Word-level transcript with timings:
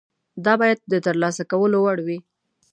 دا 0.45 0.53
باید 0.61 0.79
د 0.91 0.93
ترلاسه 1.05 1.43
کولو 1.51 1.77
وړ 1.85 1.97
وي. 2.05 2.19